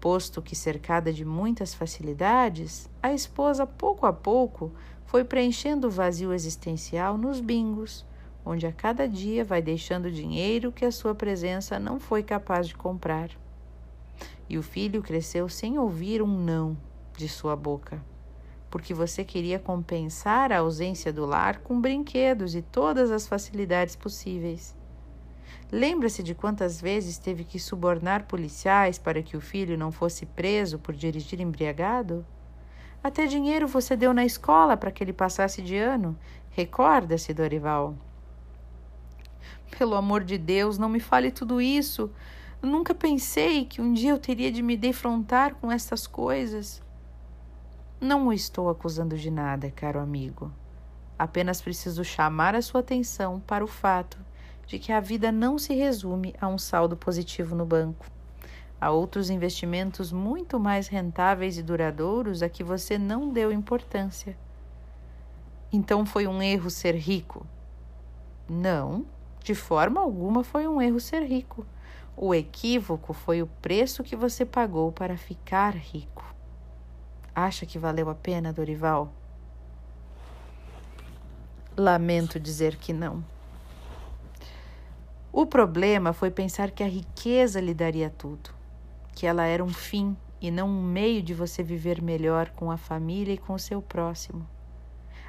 posto 0.00 0.40
que 0.40 0.56
cercada 0.56 1.12
de 1.12 1.24
muitas 1.24 1.74
facilidades, 1.74 2.88
a 3.02 3.12
esposa 3.12 3.66
pouco 3.66 4.06
a 4.06 4.12
pouco 4.12 4.72
foi 5.04 5.24
preenchendo 5.24 5.88
o 5.88 5.90
vazio 5.90 6.32
existencial 6.32 7.18
nos 7.18 7.40
bingos, 7.40 8.04
onde 8.44 8.66
a 8.66 8.72
cada 8.72 9.08
dia 9.08 9.44
vai 9.44 9.60
deixando 9.60 10.10
dinheiro 10.10 10.72
que 10.72 10.84
a 10.84 10.92
sua 10.92 11.14
presença 11.14 11.78
não 11.78 12.00
foi 12.00 12.22
capaz 12.22 12.68
de 12.68 12.76
comprar. 12.76 13.30
E 14.48 14.56
o 14.56 14.62
filho 14.62 15.02
cresceu 15.02 15.48
sem 15.48 15.78
ouvir 15.78 16.22
um 16.22 16.38
não 16.38 16.76
de 17.16 17.28
sua 17.28 17.56
boca, 17.56 18.02
porque 18.70 18.94
você 18.94 19.24
queria 19.24 19.58
compensar 19.58 20.52
a 20.52 20.58
ausência 20.58 21.12
do 21.12 21.26
lar 21.26 21.58
com 21.58 21.80
brinquedos 21.80 22.54
e 22.54 22.62
todas 22.62 23.10
as 23.10 23.26
facilidades 23.26 23.96
possíveis. 23.96 24.74
Lembra-se 25.70 26.22
de 26.22 26.32
quantas 26.32 26.80
vezes 26.80 27.18
teve 27.18 27.42
que 27.42 27.58
subornar 27.58 28.26
policiais 28.26 28.98
para 28.98 29.20
que 29.20 29.36
o 29.36 29.40
filho 29.40 29.76
não 29.76 29.90
fosse 29.90 30.24
preso 30.24 30.78
por 30.78 30.94
dirigir 30.94 31.40
embriagado? 31.40 32.24
Até 33.02 33.26
dinheiro 33.26 33.66
você 33.66 33.96
deu 33.96 34.14
na 34.14 34.24
escola 34.24 34.76
para 34.76 34.92
que 34.92 35.02
ele 35.02 35.12
passasse 35.12 35.60
de 35.60 35.76
ano. 35.76 36.16
Recorda-se, 36.50 37.34
Dorival. 37.34 37.96
Pelo 39.76 39.96
amor 39.96 40.22
de 40.22 40.38
Deus, 40.38 40.78
não 40.78 40.88
me 40.88 41.00
fale 41.00 41.32
tudo 41.32 41.60
isso. 41.60 42.12
Nunca 42.62 42.94
pensei 42.94 43.64
que 43.64 43.80
um 43.80 43.92
dia 43.92 44.12
eu 44.12 44.18
teria 44.18 44.52
de 44.52 44.62
me 44.62 44.76
defrontar 44.76 45.56
com 45.56 45.70
estas 45.70 46.06
coisas. 46.06 46.80
Não 48.00 48.28
o 48.28 48.32
estou 48.32 48.70
acusando 48.70 49.16
de 49.16 49.32
nada, 49.32 49.68
caro 49.72 49.98
amigo. 49.98 50.52
Apenas 51.18 51.60
preciso 51.60 52.04
chamar 52.04 52.54
a 52.54 52.62
sua 52.62 52.80
atenção 52.80 53.40
para 53.40 53.64
o 53.64 53.68
fato 53.68 54.16
de 54.66 54.78
que 54.78 54.92
a 54.92 55.00
vida 55.00 55.30
não 55.30 55.58
se 55.58 55.74
resume 55.74 56.34
a 56.40 56.48
um 56.48 56.58
saldo 56.58 56.96
positivo 56.96 57.54
no 57.54 57.64
banco. 57.64 58.06
Há 58.80 58.90
outros 58.90 59.30
investimentos 59.30 60.12
muito 60.12 60.60
mais 60.60 60.88
rentáveis 60.88 61.56
e 61.56 61.62
duradouros 61.62 62.42
a 62.42 62.48
que 62.48 62.62
você 62.62 62.98
não 62.98 63.32
deu 63.32 63.52
importância. 63.52 64.36
Então 65.72 66.04
foi 66.04 66.26
um 66.26 66.42
erro 66.42 66.68
ser 66.68 66.94
rico? 66.94 67.46
Não, 68.48 69.06
de 69.42 69.54
forma 69.54 70.00
alguma 70.00 70.44
foi 70.44 70.68
um 70.68 70.80
erro 70.80 71.00
ser 71.00 71.22
rico. 71.22 71.66
O 72.16 72.34
equívoco 72.34 73.12
foi 73.12 73.42
o 73.42 73.46
preço 73.46 74.02
que 74.02 74.16
você 74.16 74.44
pagou 74.44 74.90
para 74.90 75.16
ficar 75.16 75.74
rico. 75.74 76.24
Acha 77.34 77.66
que 77.66 77.78
valeu 77.78 78.08
a 78.08 78.14
pena, 78.14 78.52
Dorival? 78.52 79.12
Lamento 81.76 82.40
dizer 82.40 82.76
que 82.76 82.92
não. 82.92 83.22
O 85.38 85.44
problema 85.44 86.14
foi 86.14 86.30
pensar 86.30 86.70
que 86.70 86.82
a 86.82 86.88
riqueza 86.88 87.60
lhe 87.60 87.74
daria 87.74 88.08
tudo, 88.08 88.48
que 89.14 89.26
ela 89.26 89.44
era 89.44 89.62
um 89.62 89.68
fim 89.68 90.16
e 90.40 90.50
não 90.50 90.66
um 90.66 90.82
meio 90.82 91.22
de 91.22 91.34
você 91.34 91.62
viver 91.62 92.00
melhor 92.00 92.48
com 92.56 92.70
a 92.70 92.78
família 92.78 93.34
e 93.34 93.36
com 93.36 93.52
o 93.52 93.58
seu 93.58 93.82
próximo. 93.82 94.48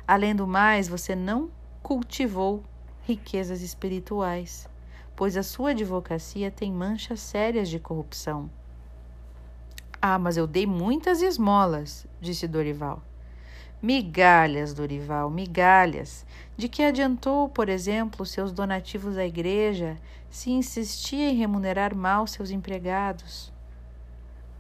Além 0.08 0.34
do 0.34 0.48
mais, 0.48 0.88
você 0.88 1.14
não 1.14 1.52
cultivou 1.84 2.64
riquezas 3.04 3.62
espirituais, 3.62 4.70
pois 5.14 5.36
a 5.36 5.44
sua 5.44 5.72
advocacia 5.72 6.50
tem 6.50 6.72
manchas 6.72 7.20
sérias 7.20 7.68
de 7.68 7.78
corrupção. 7.78 8.50
Ah, 10.02 10.18
mas 10.18 10.38
eu 10.38 10.48
dei 10.48 10.66
muitas 10.66 11.22
esmolas, 11.22 12.08
disse 12.22 12.48
Dorival. 12.48 13.02
Migalhas, 13.82 14.74
Dorival, 14.74 15.30
migalhas. 15.30 16.26
De 16.58 16.68
que 16.68 16.82
adiantou, 16.82 17.48
por 17.48 17.70
exemplo, 17.70 18.26
seus 18.26 18.52
donativos 18.52 19.18
à 19.18 19.26
igreja 19.26 19.98
se 20.30 20.50
insistia 20.50 21.30
em 21.30 21.36
remunerar 21.36 21.96
mal 21.96 22.26
seus 22.26 22.50
empregados? 22.50 23.54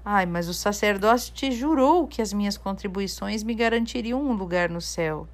Ai, 0.05 0.25
mas 0.25 0.47
o 0.47 0.53
sacerdote 0.53 1.33
te 1.33 1.51
jurou 1.51 2.07
que 2.07 2.21
as 2.21 2.31
minhas 2.31 2.57
contribuições 2.57 3.43
me 3.43 3.53
garantiriam 3.53 4.21
um 4.21 4.33
lugar 4.33 4.69
no 4.69 4.79
céu. 4.79 5.27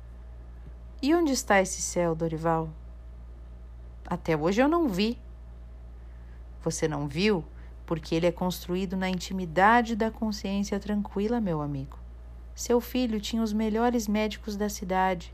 E 1.02 1.14
onde 1.14 1.34
está 1.34 1.62
esse 1.62 1.82
céu, 1.82 2.16
Dorival? 2.16 2.70
Até 4.08 4.36
hoje 4.36 4.62
eu 4.62 4.68
não 4.68 4.88
vi. 4.88 5.20
Você 6.64 6.88
não 6.88 7.08
viu 7.08 7.44
porque 7.86 8.16
ele 8.16 8.26
é 8.26 8.32
construído 8.32 8.96
na 8.96 9.10
intimidade 9.10 9.96
da 9.96 10.10
consciência 10.10 10.80
tranquila, 10.80 11.42
meu 11.42 11.62
amigo. 11.62 12.03
Seu 12.56 12.80
filho 12.80 13.20
tinha 13.20 13.42
os 13.42 13.52
melhores 13.52 14.08
médicos 14.08 14.56
da 14.56 14.70
cidade. 14.70 15.34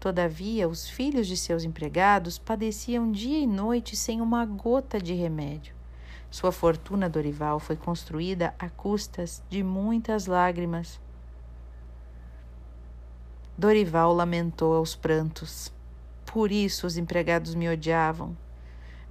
Todavia, 0.00 0.68
os 0.68 0.88
filhos 0.88 1.26
de 1.26 1.36
seus 1.36 1.64
empregados 1.64 2.38
padeciam 2.38 3.10
dia 3.10 3.38
e 3.38 3.46
noite 3.46 3.96
sem 3.96 4.20
uma 4.20 4.44
gota 4.44 5.00
de 5.00 5.14
remédio. 5.14 5.74
Sua 6.30 6.50
fortuna 6.50 7.08
Dorival 7.08 7.60
foi 7.60 7.76
construída 7.76 8.54
a 8.58 8.68
custas 8.68 9.42
de 9.48 9.62
muitas 9.62 10.26
lágrimas. 10.26 11.00
Dorival 13.56 14.12
lamentou 14.12 14.74
aos 14.74 14.94
prantos. 14.94 15.72
Por 16.26 16.52
isso 16.52 16.86
os 16.86 16.96
empregados 16.98 17.54
me 17.54 17.68
odiavam. 17.68 18.36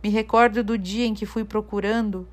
Me 0.03 0.09
recordo 0.09 0.63
do 0.63 0.77
dia 0.77 1.05
em 1.05 1.15
que 1.15 1.25
fui 1.25 1.43
procurando, 1.43 2.27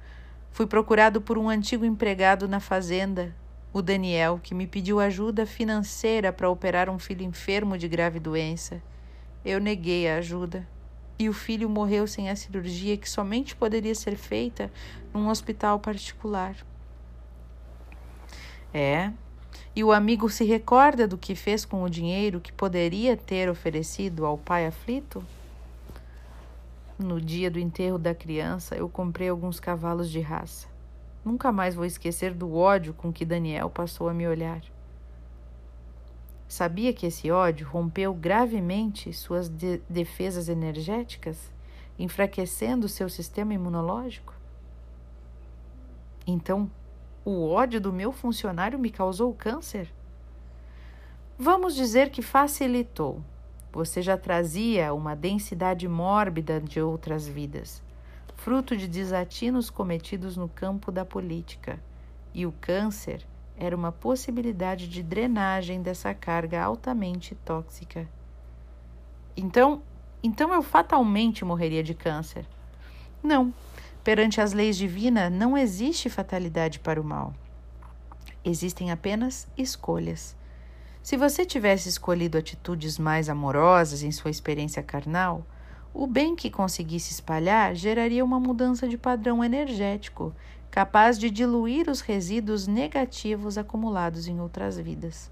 fui 0.50 0.67
procurado 0.67 1.23
por 1.23 1.38
um 1.38 1.49
antigo 1.49 1.87
empregado 1.87 2.47
na 2.47 2.61
fazenda, 2.61 3.35
o 3.73 3.81
Daniel, 3.81 4.38
que 4.43 4.55
me 4.55 4.67
pediu 4.67 5.00
ajuda 5.00 5.47
financeira 5.47 6.33
para 6.33 6.50
operar 6.50 6.91
um 6.91 6.99
filho 6.99 7.23
enfermo 7.23 7.79
de 7.79 7.88
grave 7.88 8.21
doença. 8.21 8.83
Eu 9.45 9.59
neguei 9.59 10.09
a 10.09 10.17
ajuda 10.17 10.69
e 11.19 11.29
o 11.29 11.33
filho 11.33 11.69
morreu 11.69 12.07
sem 12.07 12.29
a 12.29 12.37
cirurgia 12.37 12.97
que 12.97 13.09
somente 13.09 13.57
poderia 13.57 13.95
ser 13.95 14.17
feita 14.17 14.71
num 15.14 15.29
hospital 15.29 15.79
particular. 15.79 16.57
É, 18.75 19.12
e 19.75 19.83
o 19.83 19.93
amigo 19.93 20.29
se 20.29 20.45
recorda 20.45 21.07
do 21.07 21.17
que 21.17 21.35
fez 21.35 21.64
com 21.64 21.83
o 21.83 21.91
dinheiro 21.91 22.41
que 22.41 22.52
poderia 22.52 23.17
ter 23.17 23.49
oferecido 23.49 24.26
ao 24.26 24.37
pai 24.37 24.67
aflito? 24.67 25.25
No 26.99 27.21
dia 27.21 27.50
do 27.50 27.59
enterro 27.59 27.99
da 27.99 28.14
criança, 28.14 28.76
eu 28.76 28.88
comprei 28.88 29.29
alguns 29.29 29.59
cavalos 29.59 30.11
de 30.11 30.21
raça. 30.21 30.72
Nunca 31.25 31.52
mais 31.52 31.75
vou 31.75 31.85
esquecer 31.85 32.35
do 32.35 32.55
ódio 32.55 32.93
com 32.95 33.12
que 33.12 33.25
Daniel 33.25 33.71
passou 33.71 34.09
a 34.09 34.14
me 34.14 34.26
olhar. 34.26 34.61
Sabia 36.49 36.93
que 36.93 37.07
esse 37.07 37.31
ódio 37.31 37.67
rompeu 37.67 38.12
gravemente 38.12 39.12
suas 39.12 39.49
de 39.49 39.81
defesas 39.88 40.49
energéticas, 40.49 41.50
enfraquecendo 41.99 42.88
seu 42.88 43.09
sistema 43.09 43.55
imunológico? 43.55 44.35
Então, 46.26 46.71
o 47.25 47.49
ódio 47.49 47.81
do 47.81 47.93
meu 47.93 48.11
funcionário 48.12 48.79
me 48.79 48.91
causou 48.91 49.33
câncer? 49.33 49.93
Vamos 51.38 51.75
dizer 51.75 52.11
que 52.11 52.21
facilitou. 52.21 53.23
Você 53.73 54.02
já 54.02 54.17
trazia 54.19 54.93
uma 54.93 55.14
densidade 55.14 55.88
mórbida 55.88 56.61
de 56.61 56.81
outras 56.81 57.26
vidas 57.26 57.83
fruto 58.44 58.76
de 58.76 58.88
desatinos 58.88 59.70
cometidos 59.70 60.37
no 60.37 60.49
campo 60.49 60.90
da 60.90 61.04
política, 61.04 61.80
e 62.34 62.44
o 62.44 62.50
câncer 62.50 63.25
era 63.56 63.76
uma 63.76 63.92
possibilidade 63.92 64.88
de 64.88 65.00
drenagem 65.00 65.80
dessa 65.80 66.12
carga 66.12 66.61
altamente 66.61 67.37
tóxica. 67.37 68.08
Então, 69.37 69.80
então 70.25 70.52
eu 70.52 70.61
fatalmente 70.61 71.44
morreria 71.44 71.84
de 71.84 71.94
câncer. 71.94 72.44
Não, 73.22 73.54
perante 74.02 74.40
as 74.40 74.52
leis 74.52 74.76
divinas 74.76 75.30
não 75.30 75.56
existe 75.56 76.11
fatalidade 76.11 76.80
para 76.80 77.00
o 77.00 77.04
mal. 77.04 77.32
Existem 78.44 78.90
apenas 78.90 79.46
escolhas. 79.56 80.37
Se 81.00 81.16
você 81.16 81.46
tivesse 81.46 81.88
escolhido 81.88 82.38
atitudes 82.38 82.99
mais 82.99 83.28
amorosas 83.28 84.02
em 84.02 84.11
sua 84.11 84.32
experiência 84.32 84.82
carnal, 84.82 85.46
o 85.94 86.06
bem 86.06 86.34
que 86.34 86.50
conseguisse 86.50 87.12
espalhar 87.12 87.75
geraria 87.75 88.25
uma 88.25 88.40
mudança 88.40 88.88
de 88.88 88.96
padrão 88.96 89.44
energético, 89.44 90.34
capaz 90.70 91.18
de 91.18 91.30
diluir 91.30 91.90
os 91.90 92.00
resíduos 92.00 92.66
negativos 92.66 93.58
acumulados 93.58 94.26
em 94.26 94.40
outras 94.40 94.78
vidas. 94.78 95.30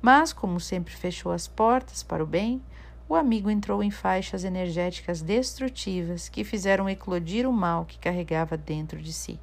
Mas, 0.00 0.32
como 0.32 0.60
sempre 0.60 0.94
fechou 0.94 1.32
as 1.32 1.48
portas 1.48 2.04
para 2.04 2.22
o 2.22 2.26
bem, 2.26 2.62
o 3.08 3.14
amigo 3.16 3.50
entrou 3.50 3.82
em 3.82 3.90
faixas 3.90 4.44
energéticas 4.44 5.20
destrutivas 5.20 6.28
que 6.28 6.44
fizeram 6.44 6.88
eclodir 6.88 7.48
o 7.48 7.52
mal 7.52 7.84
que 7.84 7.98
carregava 7.98 8.56
dentro 8.56 9.02
de 9.02 9.12
si. 9.12 9.40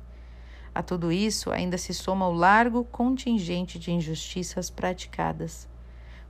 A 0.74 0.82
tudo 0.82 1.12
isso 1.12 1.52
ainda 1.52 1.78
se 1.78 1.94
soma 1.94 2.28
o 2.28 2.34
largo 2.34 2.86
contingente 2.86 3.78
de 3.78 3.92
injustiças 3.92 4.70
praticadas 4.70 5.68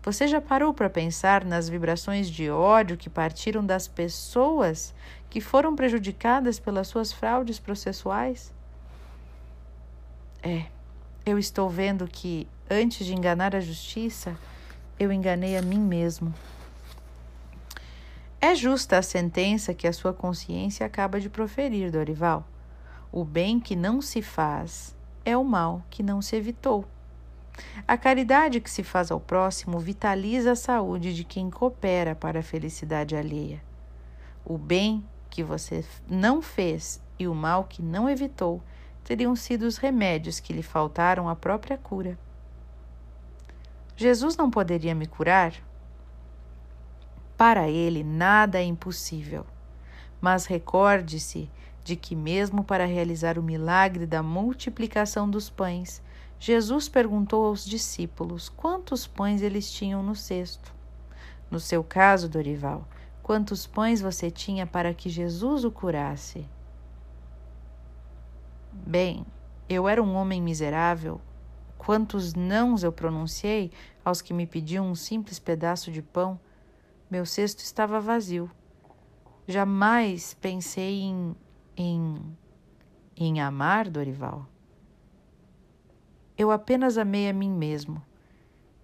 você 0.05 0.27
já 0.27 0.39
parou 0.39 0.71
para 0.71 0.87
pensar 0.87 1.43
nas 1.43 1.67
vibrações 1.67 2.29
de 2.29 2.47
ódio 2.47 2.95
que 2.95 3.09
partiram 3.09 3.65
das 3.65 3.87
pessoas 3.87 4.93
que 5.31 5.41
foram 5.41 5.75
prejudicadas 5.75 6.59
pelas 6.59 6.87
suas 6.87 7.11
fraudes 7.11 7.59
processuais? 7.59 8.53
É, 10.43 10.65
eu 11.25 11.39
estou 11.39 11.67
vendo 11.67 12.07
que, 12.07 12.47
antes 12.69 13.03
de 13.03 13.15
enganar 13.15 13.55
a 13.55 13.59
justiça, 13.59 14.37
eu 14.99 15.11
enganei 15.11 15.57
a 15.57 15.61
mim 15.63 15.79
mesmo. 15.79 16.31
É 18.39 18.53
justa 18.53 18.99
a 18.99 19.01
sentença 19.01 19.73
que 19.73 19.87
a 19.87 19.93
sua 19.93 20.13
consciência 20.13 20.85
acaba 20.85 21.19
de 21.19 21.31
proferir, 21.31 21.89
Dorival. 21.89 22.47
O 23.11 23.25
bem 23.25 23.59
que 23.59 23.75
não 23.75 24.03
se 24.03 24.21
faz 24.21 24.95
é 25.25 25.35
o 25.35 25.43
mal 25.43 25.81
que 25.89 26.03
não 26.03 26.21
se 26.21 26.35
evitou. 26.35 26.85
A 27.87 27.97
caridade 27.97 28.59
que 28.59 28.69
se 28.69 28.83
faz 28.83 29.11
ao 29.11 29.19
próximo 29.19 29.79
vitaliza 29.79 30.51
a 30.51 30.55
saúde 30.55 31.13
de 31.13 31.23
quem 31.23 31.49
coopera 31.49 32.15
para 32.15 32.39
a 32.39 32.43
felicidade 32.43 33.15
alheia. 33.15 33.61
O 34.43 34.57
bem 34.57 35.05
que 35.29 35.43
você 35.43 35.83
não 36.07 36.41
fez 36.41 37.01
e 37.19 37.27
o 37.27 37.35
mal 37.35 37.65
que 37.65 37.81
não 37.81 38.09
evitou 38.09 38.61
teriam 39.03 39.35
sido 39.35 39.63
os 39.63 39.77
remédios 39.77 40.39
que 40.39 40.53
lhe 40.53 40.63
faltaram 40.63 41.29
à 41.29 41.35
própria 41.35 41.77
cura. 41.77 42.17
Jesus 43.95 44.35
não 44.35 44.49
poderia 44.49 44.95
me 44.95 45.05
curar? 45.05 45.53
Para 47.37 47.69
ele, 47.69 48.03
nada 48.03 48.59
é 48.59 48.63
impossível. 48.63 49.45
Mas 50.19 50.45
recorde-se 50.45 51.49
de 51.83 51.95
que, 51.95 52.15
mesmo 52.15 52.63
para 52.63 52.85
realizar 52.85 53.37
o 53.37 53.43
milagre 53.43 54.05
da 54.05 54.23
multiplicação 54.23 55.29
dos 55.29 55.49
pães, 55.49 56.01
Jesus 56.39 56.89
perguntou 56.89 57.45
aos 57.45 57.65
discípulos 57.65 58.49
quantos 58.49 59.07
pães 59.07 59.41
eles 59.41 59.71
tinham 59.71 60.03
no 60.03 60.15
cesto. 60.15 60.73
No 61.49 61.59
seu 61.59 61.83
caso, 61.83 62.27
Dorival, 62.27 62.87
quantos 63.23 63.65
pães 63.65 64.01
você 64.01 64.29
tinha 64.29 64.67
para 64.67 64.93
que 64.93 65.09
Jesus 65.09 65.63
o 65.63 65.71
curasse? 65.71 66.47
Bem, 68.71 69.25
eu 69.69 69.87
era 69.87 70.03
um 70.03 70.13
homem 70.15 70.41
miserável. 70.41 71.19
Quantos 71.77 72.33
nãos 72.33 72.83
eu 72.83 72.91
pronunciei 72.91 73.71
aos 74.03 74.21
que 74.21 74.33
me 74.33 74.45
pediam 74.45 74.87
um 74.87 74.95
simples 74.95 75.39
pedaço 75.39 75.91
de 75.91 76.01
pão? 76.01 76.39
Meu 77.09 77.25
cesto 77.25 77.63
estava 77.63 77.99
vazio. 77.99 78.49
Jamais 79.47 80.33
pensei 80.33 81.01
em, 81.01 81.35
em, 81.77 82.37
em 83.15 83.39
amar 83.39 83.89
Dorival. 83.89 84.47
Eu 86.37 86.51
apenas 86.51 86.97
amei 86.97 87.29
a 87.29 87.33
mim 87.33 87.49
mesmo. 87.49 88.03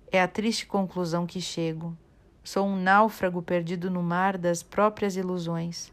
É 0.10 0.22
a 0.22 0.28
triste 0.28 0.66
conclusão 0.66 1.26
que 1.26 1.42
chego. 1.42 1.98
Sou 2.42 2.66
um 2.66 2.78
náufrago 2.78 3.42
perdido 3.42 3.92
no 3.92 4.02
mar 4.02 4.38
das 4.38 4.64
próprias 4.64 5.18
ilusões. 5.18 5.92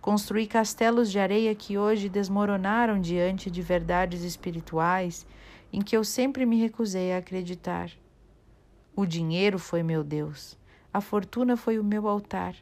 Construí 0.00 0.46
castelos 0.46 1.10
de 1.10 1.18
areia 1.18 1.54
que 1.54 1.76
hoje 1.76 2.08
desmoronaram 2.08 2.98
diante 2.98 3.50
de 3.50 3.60
verdades 3.60 4.22
espirituais 4.22 5.26
em 5.70 5.82
que 5.82 5.94
eu 5.94 6.04
sempre 6.04 6.46
me 6.46 6.58
recusei 6.58 7.12
a 7.12 7.18
acreditar. 7.18 7.90
O 8.96 9.04
dinheiro 9.04 9.58
foi 9.58 9.82
meu 9.82 10.02
Deus. 10.02 10.56
A 10.90 11.02
fortuna 11.02 11.54
foi 11.54 11.78
o 11.78 11.84
meu 11.84 12.08
altar, 12.08 12.54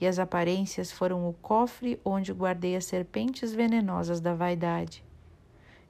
e 0.00 0.06
as 0.06 0.18
aparências 0.18 0.90
foram 0.90 1.28
o 1.28 1.32
cofre 1.34 2.00
onde 2.04 2.32
guardei 2.32 2.74
as 2.74 2.86
serpentes 2.86 3.52
venenosas 3.52 4.20
da 4.20 4.34
vaidade. 4.34 5.04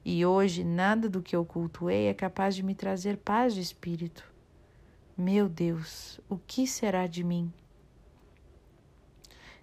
E 0.03 0.25
hoje 0.25 0.63
nada 0.63 1.09
do 1.09 1.21
que 1.21 1.35
eu 1.35 1.45
cultuei 1.45 2.07
é 2.07 2.13
capaz 2.13 2.55
de 2.55 2.63
me 2.63 2.73
trazer 2.73 3.17
paz 3.17 3.53
de 3.53 3.61
espírito. 3.61 4.23
Meu 5.17 5.49
Deus, 5.49 6.19
o 6.29 6.37
que 6.37 6.65
será 6.65 7.05
de 7.05 7.23
mim? 7.23 7.51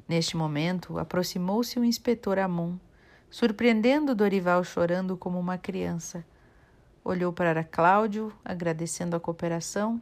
Neste 0.07 0.37
momento, 0.37 0.99
aproximou-se 0.99 1.79
o 1.79 1.85
inspetor 1.85 2.39
Amon, 2.39 2.77
surpreendendo 3.31 4.15
Dorival 4.15 4.63
chorando 4.63 5.17
como 5.17 5.39
uma 5.39 5.59
criança. 5.59 6.25
Olhou 7.03 7.33
para 7.33 7.65
Cláudio, 7.65 8.33
agradecendo 8.45 9.17
a 9.17 9.21
cooperação 9.21 10.01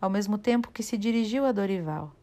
ao 0.00 0.08
mesmo 0.08 0.38
tempo 0.38 0.70
que 0.70 0.82
se 0.82 0.96
dirigiu 0.96 1.44
a 1.44 1.52
Dorival. 1.52 2.14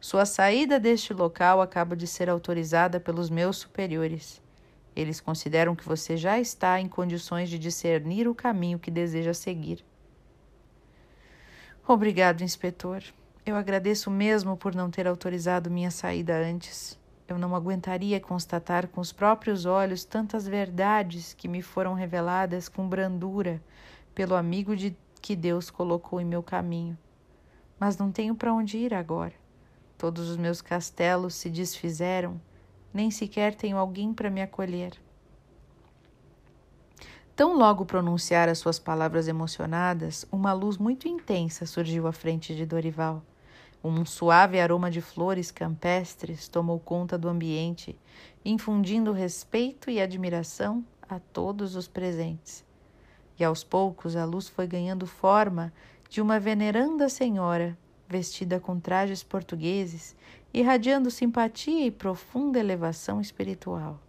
Sua 0.00 0.26
saída 0.26 0.78
deste 0.78 1.12
local 1.12 1.60
acaba 1.60 1.96
de 1.96 2.06
ser 2.06 2.28
autorizada 2.28 3.00
pelos 3.00 3.30
meus 3.30 3.56
superiores. 3.56 4.42
Eles 4.96 5.20
consideram 5.20 5.76
que 5.76 5.86
você 5.86 6.16
já 6.16 6.40
está 6.40 6.80
em 6.80 6.88
condições 6.88 7.50
de 7.50 7.58
discernir 7.58 8.26
o 8.26 8.34
caminho 8.34 8.78
que 8.78 8.90
deseja 8.90 9.34
seguir. 9.34 9.84
Obrigado, 11.86 12.42
inspetor. 12.42 13.02
Eu 13.44 13.54
agradeço 13.54 14.10
mesmo 14.10 14.56
por 14.56 14.74
não 14.74 14.90
ter 14.90 15.06
autorizado 15.06 15.70
minha 15.70 15.90
saída 15.90 16.34
antes. 16.36 16.98
Eu 17.28 17.38
não 17.38 17.54
aguentaria 17.54 18.18
constatar 18.18 18.88
com 18.88 19.00
os 19.00 19.12
próprios 19.12 19.66
olhos 19.66 20.02
tantas 20.02 20.48
verdades 20.48 21.34
que 21.34 21.46
me 21.46 21.60
foram 21.60 21.92
reveladas 21.92 22.68
com 22.68 22.88
brandura 22.88 23.62
pelo 24.14 24.34
amigo 24.34 24.74
de 24.74 24.96
que 25.20 25.36
Deus 25.36 25.70
colocou 25.70 26.20
em 26.20 26.24
meu 26.24 26.42
caminho. 26.42 26.96
Mas 27.78 27.98
não 27.98 28.10
tenho 28.10 28.34
para 28.34 28.54
onde 28.54 28.78
ir 28.78 28.94
agora. 28.94 29.34
Todos 29.98 30.30
os 30.30 30.36
meus 30.36 30.62
castelos 30.62 31.34
se 31.34 31.50
desfizeram, 31.50 32.40
nem 32.92 33.10
sequer 33.10 33.54
tenho 33.54 33.76
alguém 33.76 34.12
para 34.12 34.30
me 34.30 34.42
acolher. 34.42 34.92
Tão 37.34 37.56
logo 37.56 37.84
pronunciar 37.84 38.48
as 38.48 38.58
suas 38.58 38.78
palavras 38.78 39.28
emocionadas, 39.28 40.26
uma 40.32 40.52
luz 40.52 40.78
muito 40.78 41.06
intensa 41.06 41.66
surgiu 41.66 42.06
à 42.06 42.12
frente 42.12 42.54
de 42.54 42.64
Dorival. 42.64 43.22
Um 43.84 44.04
suave 44.06 44.58
aroma 44.58 44.90
de 44.90 45.00
flores 45.00 45.50
campestres 45.50 46.48
tomou 46.48 46.80
conta 46.80 47.18
do 47.18 47.28
ambiente, 47.28 47.98
infundindo 48.44 49.12
respeito 49.12 49.90
e 49.90 50.00
admiração 50.00 50.84
a 51.08 51.18
todos 51.18 51.76
os 51.76 51.86
presentes 51.86 52.66
e 53.38 53.44
aos 53.44 53.62
poucos 53.62 54.16
a 54.16 54.24
luz 54.24 54.48
foi 54.48 54.66
ganhando 54.66 55.06
forma 55.06 55.72
de 56.08 56.20
uma 56.20 56.40
veneranda 56.40 57.08
senhora, 57.08 57.76
vestida 58.08 58.58
com 58.58 58.78
trajes 58.78 59.22
portugueses, 59.22 60.16
irradiando 60.58 61.10
simpatia 61.10 61.84
e 61.84 61.90
profunda 61.90 62.58
elevação 62.58 63.20
espiritual. 63.20 64.00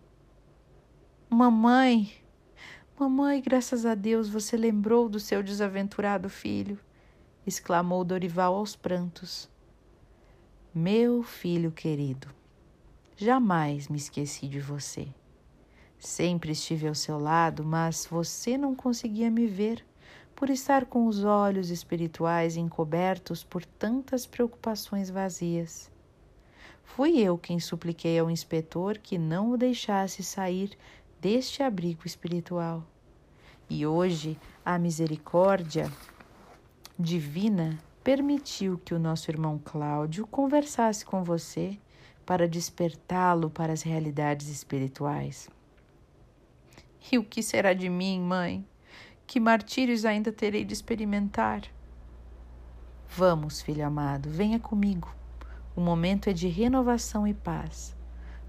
Mamãe, 1.30 2.10
mamãe, 2.98 3.42
graças 3.42 3.86
a 3.86 3.94
Deus 3.94 4.30
você 4.30 4.56
lembrou 4.56 5.10
do 5.10 5.20
seu 5.20 5.44
desaventurado 5.44 6.30
filho, 6.30 6.80
exclamou 7.46 8.06
Dorival 8.06 8.56
aos 8.56 8.78
prantos. 8.78 9.50
Meu 10.74 11.22
filho 11.22 11.70
querido, 11.70 12.30
jamais 13.18 13.90
me 13.90 13.98
esqueci 13.98 14.48
de 14.48 14.62
você. 14.62 15.06
Sempre 16.00 16.54
estive 16.54 16.88
ao 16.88 16.96
seu 16.96 17.20
lado, 17.20 17.62
mas 17.66 18.08
você 18.10 18.58
não 18.58 18.74
conseguia 18.74 19.30
me 19.30 19.48
ver 19.48 19.86
por 20.34 20.50
estar 20.50 20.86
com 20.86 21.08
os 21.08 21.26
olhos 21.26 21.70
espirituais 21.72 22.56
encobertos 22.56 23.44
por 23.44 23.66
tantas 23.66 24.26
preocupações 24.26 25.10
vazias. 25.10 25.92
Fui 26.96 27.20
eu 27.20 27.38
quem 27.38 27.60
supliquei 27.60 28.18
ao 28.18 28.30
inspetor 28.30 28.98
que 28.98 29.20
não 29.20 29.52
o 29.52 29.58
deixasse 29.58 30.24
sair 30.24 30.76
deste 31.22 31.62
abrigo 31.62 32.08
espiritual. 32.08 32.84
E 33.70 33.86
hoje 33.86 34.40
a 34.66 34.80
misericórdia 34.80 35.92
divina 36.98 37.78
permitiu 38.04 38.80
que 38.80 38.96
o 38.96 39.00
nosso 39.00 39.30
irmão 39.30 39.62
Cláudio 39.64 40.26
conversasse 40.26 41.06
com 41.06 41.24
você 41.24 41.78
para 42.26 42.48
despertá-lo 42.48 43.50
para 43.50 43.74
as 43.74 43.84
realidades 43.84 44.48
espirituais. 44.48 45.50
E 47.12 47.18
o 47.18 47.24
que 47.24 47.44
será 47.44 47.74
de 47.74 47.90
mim, 47.90 48.20
mãe? 48.20 48.66
Que 49.28 49.40
martírios 49.40 50.04
ainda 50.04 50.32
terei 50.32 50.66
de 50.66 50.74
experimentar? 50.74 51.62
Vamos, 53.10 53.62
filho 53.62 53.86
amado, 53.86 54.30
venha 54.30 54.60
comigo. 54.60 55.17
O 55.78 55.80
momento 55.80 56.28
é 56.28 56.34
de 56.34 56.48
renovação 56.48 57.28
e 57.28 57.36
paz. 57.36 57.96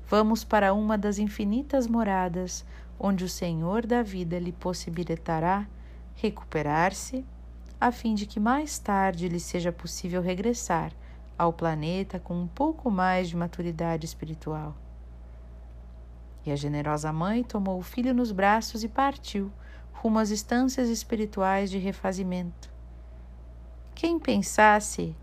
Vamos 0.09 0.45
para 0.45 0.73
uma 0.73 0.97
das 0.97 1.19
infinitas 1.19 1.87
moradas 1.87 2.65
onde 2.99 3.23
o 3.23 3.29
Senhor 3.29 3.85
da 3.85 4.03
vida 4.03 4.39
lhe 4.39 4.51
possibilitará 4.51 5.69
recuperar-se, 6.15 7.27
a 7.79 7.93
fim 7.93 8.15
de 8.15 8.25
que 8.25 8.41
mais 8.41 8.79
tarde 8.79 9.29
lhe 9.29 9.39
seja 9.39 9.71
possível 9.71 10.23
regressar 10.23 10.91
ao 11.37 11.53
planeta 11.53 12.19
com 12.19 12.35
um 12.35 12.47
pouco 12.47 12.91
mais 12.91 13.29
de 13.29 13.37
maturidade 13.37 14.07
espiritual. 14.07 14.75
E 16.47 16.51
a 16.51 16.57
generosa 16.57 17.13
mãe 17.13 17.45
tomou 17.45 17.79
o 17.79 17.83
filho 17.83 18.15
nos 18.15 18.33
braços 18.33 18.83
e 18.83 18.89
partiu, 18.89 19.53
rumo 19.93 20.19
às 20.19 20.31
estâncias 20.31 20.89
espirituais 20.89 21.71
de 21.71 21.77
refazimento. 21.77 22.71
Quem 23.95 24.19
pensasse 24.19 25.15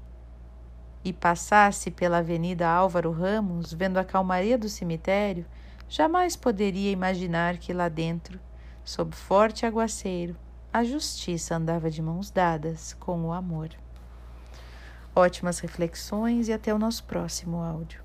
e 1.05 1.13
passasse 1.13 1.91
pela 1.91 2.17
Avenida 2.17 2.67
Álvaro 2.67 3.11
Ramos, 3.11 3.71
vendo 3.71 3.97
a 3.97 4.03
calmaria 4.03 4.57
do 4.57 4.67
cemitério, 4.67 5.45
jamais 5.87 6.35
poderia 6.35 6.91
imaginar 6.91 7.57
que 7.57 7.71
lá 7.71 7.87
dentro, 7.87 8.39
sob 8.83 9.15
forte 9.15 9.67
aguaceiro, 9.67 10.35
a 10.73 10.83
justiça 10.83 11.55
andava 11.55 11.91
de 11.91 12.01
mãos 12.01 12.31
dadas 12.31 12.93
com 12.99 13.23
o 13.25 13.31
amor. 13.31 13.69
Ótimas 15.15 15.59
reflexões 15.59 16.47
e 16.47 16.53
até 16.53 16.73
o 16.73 16.79
nosso 16.79 17.03
próximo 17.03 17.57
áudio. 17.57 18.04